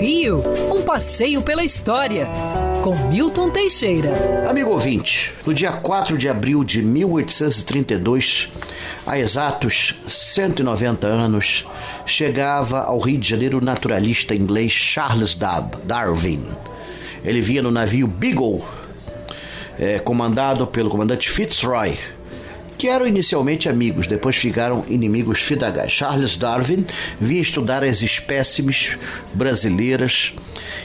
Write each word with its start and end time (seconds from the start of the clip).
Rio, 0.00 0.42
um 0.74 0.82
passeio 0.82 1.42
pela 1.42 1.62
história, 1.62 2.26
com 2.82 2.96
Milton 3.08 3.50
Teixeira. 3.50 4.10
Amigo 4.50 4.70
ouvinte, 4.70 5.32
no 5.46 5.54
dia 5.54 5.70
4 5.70 6.18
de 6.18 6.28
abril 6.28 6.64
de 6.64 6.82
1832, 6.82 8.48
há 9.06 9.16
exatos 9.16 9.94
190 10.08 11.06
anos, 11.06 11.64
chegava 12.04 12.80
ao 12.80 12.98
Rio 12.98 13.18
de 13.18 13.28
Janeiro 13.28 13.58
o 13.58 13.64
naturalista 13.64 14.34
inglês 14.34 14.72
Charles 14.72 15.36
Darwin. 15.84 16.44
Ele 17.24 17.40
vinha 17.40 17.62
no 17.62 17.70
navio 17.70 18.08
Beagle, 18.08 18.64
é, 19.78 20.00
comandado 20.00 20.66
pelo 20.66 20.90
comandante 20.90 21.30
Fitzroy 21.30 21.96
que 22.82 22.88
eram 22.88 23.06
inicialmente 23.06 23.68
amigos, 23.68 24.08
depois 24.08 24.34
ficaram 24.34 24.84
inimigos 24.88 25.38
fidagais. 25.38 25.92
Charles 25.92 26.36
Darwin 26.36 26.84
vinha 27.20 27.40
estudar 27.40 27.84
as 27.84 28.02
espécimes 28.02 28.98
brasileiras 29.32 30.34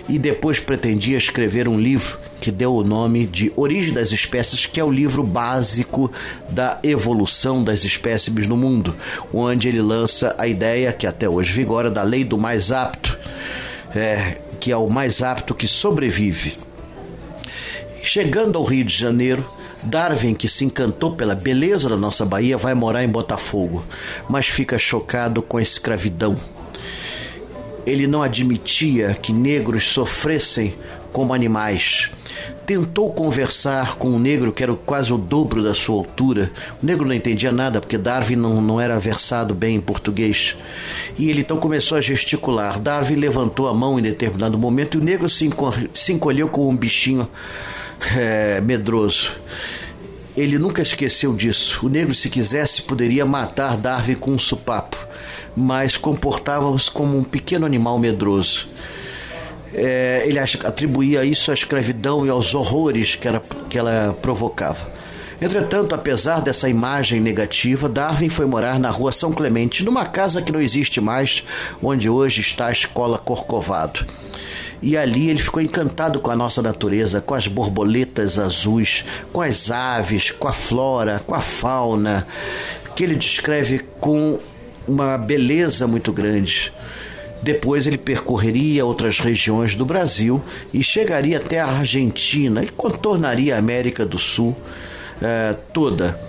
e 0.07 0.19
depois 0.19 0.59
pretendia 0.59 1.17
escrever 1.17 1.67
um 1.67 1.79
livro 1.79 2.19
que 2.39 2.52
deu 2.52 2.75
o 2.75 2.83
nome 2.83 3.25
de 3.25 3.52
Origem 3.55 3.95
das 3.95 4.11
Espécies, 4.11 4.67
que 4.67 4.79
é 4.79 4.83
o 4.83 4.91
livro 4.91 5.23
básico 5.23 6.11
da 6.52 6.79
evolução 6.83 7.63
das 7.63 7.83
espécimes 7.83 8.45
no 8.45 8.55
mundo, 8.55 8.95
onde 9.33 9.67
ele 9.67 9.81
lança 9.81 10.35
a 10.38 10.47
ideia 10.47 10.93
que 10.93 11.07
até 11.07 11.27
hoje 11.27 11.52
vigora 11.52 11.89
da 11.89 12.03
lei 12.03 12.23
do 12.23 12.38
mais 12.38 12.71
apto, 12.71 13.17
é, 13.95 14.38
que 14.59 14.71
é 14.71 14.77
o 14.77 14.88
mais 14.88 15.23
apto 15.23 15.55
que 15.55 15.67
sobrevive. 15.67 16.59
Chegando 18.03 18.55
ao 18.59 18.63
Rio 18.63 18.85
de 18.85 18.93
Janeiro, 18.93 19.56
Darwin, 19.87 20.33
que 20.33 20.47
se 20.47 20.65
encantou 20.65 21.15
pela 21.15 21.33
beleza 21.33 21.89
da 21.89 21.97
nossa 21.97 22.25
Bahia, 22.25 22.57
vai 22.57 22.73
morar 22.73 23.03
em 23.03 23.09
Botafogo, 23.09 23.83
mas 24.29 24.47
fica 24.47 24.77
chocado 24.77 25.41
com 25.41 25.57
a 25.57 25.61
escravidão. 25.61 26.37
Ele 27.85 28.05
não 28.05 28.21
admitia 28.21 29.17
que 29.21 29.31
negros 29.31 29.85
sofressem 29.85 30.75
como 31.11 31.33
animais. 31.33 32.11
Tentou 32.66 33.13
conversar 33.13 33.95
com 33.95 34.09
um 34.09 34.19
negro 34.19 34.52
que 34.52 34.61
era 34.61 34.75
quase 34.75 35.13
o 35.13 35.17
dobro 35.17 35.63
da 35.63 35.73
sua 35.73 35.95
altura. 35.95 36.51
O 36.83 36.85
negro 36.85 37.07
não 37.07 37.16
entendia 37.16 37.51
nada 37.51 37.79
porque 37.79 37.97
Darwin 37.97 38.35
não, 38.35 38.61
não 38.61 38.79
era 38.79 38.99
versado 38.99 39.55
bem 39.55 39.77
em 39.77 39.79
português. 39.79 40.57
E 41.17 41.29
ele 41.29 41.41
então 41.41 41.57
começou 41.57 41.97
a 41.97 42.01
gesticular. 42.01 42.77
Darwin 42.77 43.16
levantou 43.16 43.67
a 43.67 43.73
mão 43.73 43.97
em 43.97 44.01
determinado 44.01 44.57
momento 44.57 44.97
e 44.97 45.01
o 45.01 45.03
negro 45.03 45.29
se, 45.29 45.49
encolheu 46.11 46.49
como 46.49 46.69
um 46.69 46.75
bichinho 46.75 47.27
é, 48.16 48.62
medroso. 48.62 49.31
Ele 50.36 50.58
nunca 50.59 50.81
esqueceu 50.81 51.34
disso. 51.34 51.86
O 51.86 51.90
negro, 51.90 52.14
se 52.14 52.30
quisesse, 52.30 52.84
poderia 52.84 53.26
matar 53.26 53.76
Darwin 53.76 54.16
com 54.16 54.31
um 54.31 54.38
supapo, 54.38 54.98
mas 55.56 55.98
comportava-se 55.98 56.92
como 56.92 57.18
um 57.18 57.23
pequeno 57.23 57.66
animal 57.66 57.98
medroso. 57.98 58.70
É, 59.73 60.23
ele 60.25 60.40
atribuía 60.40 61.25
isso 61.25 61.52
à 61.52 61.53
escravidão 61.53 62.25
e 62.25 62.30
aos 62.30 62.53
horrores 62.53 63.16
que, 63.16 63.28
era, 63.28 63.42
que 63.70 63.78
ela 63.78 64.16
provocava. 64.22 64.88
Entretanto, 65.39 65.93
apesar 65.93 66.41
dessa 66.41 66.67
imagem 66.67 67.21
negativa, 67.21 67.88
Darwin 67.88 68.27
foi 68.27 68.47
morar 68.47 68.80
na 68.80 68.89
rua 68.89 69.11
São 69.11 69.31
Clemente, 69.31 69.83
numa 69.83 70.05
casa 70.05 70.41
que 70.41 70.52
não 70.52 70.59
existe 70.59 70.99
mais, 70.99 71.44
onde 71.81 72.09
hoje 72.09 72.41
está 72.41 72.67
a 72.67 72.71
escola 72.71 73.19
Corcovado. 73.19 74.03
E 74.81 74.97
ali 74.97 75.29
ele 75.29 75.39
ficou 75.39 75.61
encantado 75.61 76.19
com 76.19 76.31
a 76.31 76.35
nossa 76.35 76.61
natureza, 76.61 77.21
com 77.21 77.35
as 77.35 77.47
borboletas 77.47 78.39
azuis, 78.39 79.05
com 79.31 79.41
as 79.41 79.69
aves, 79.69 80.31
com 80.31 80.47
a 80.47 80.53
flora, 80.53 81.21
com 81.25 81.35
a 81.35 81.41
fauna, 81.41 82.27
que 82.95 83.03
ele 83.03 83.16
descreve 83.16 83.79
com 83.99 84.39
uma 84.88 85.19
beleza 85.19 85.85
muito 85.85 86.11
grande. 86.11 86.73
Depois 87.44 87.85
ele 87.85 87.97
percorreria 87.97 88.85
outras 88.85 89.19
regiões 89.19 89.75
do 89.75 89.85
Brasil 89.85 90.44
e 90.73 90.83
chegaria 90.83 91.38
até 91.38 91.59
a 91.59 91.67
Argentina 91.67 92.63
e 92.63 92.67
contornaria 92.69 93.55
a 93.55 93.59
América 93.59 94.03
do 94.03 94.17
Sul 94.17 94.55
é, 95.21 95.55
toda. 95.73 96.19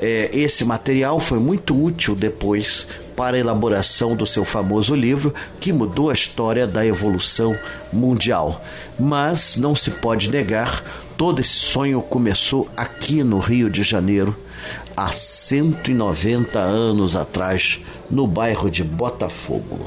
É, 0.00 0.28
esse 0.32 0.64
material 0.64 1.18
foi 1.18 1.38
muito 1.38 1.80
útil 1.82 2.14
depois 2.14 2.86
para 3.16 3.36
a 3.36 3.40
elaboração 3.40 4.14
do 4.14 4.26
seu 4.26 4.44
famoso 4.44 4.94
livro, 4.94 5.34
que 5.58 5.72
mudou 5.72 6.10
a 6.10 6.12
história 6.12 6.66
da 6.66 6.84
evolução 6.84 7.58
mundial. 7.90 8.62
Mas 8.98 9.56
não 9.56 9.74
se 9.74 9.92
pode 9.92 10.30
negar, 10.30 10.84
todo 11.16 11.40
esse 11.40 11.54
sonho 11.54 12.02
começou 12.02 12.68
aqui 12.76 13.24
no 13.24 13.38
Rio 13.38 13.70
de 13.70 13.82
Janeiro, 13.82 14.36
há 14.94 15.10
190 15.10 16.58
anos 16.58 17.16
atrás, 17.16 17.80
no 18.10 18.26
bairro 18.26 18.70
de 18.70 18.84
Botafogo. 18.84 19.86